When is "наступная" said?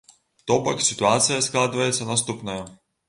2.13-2.61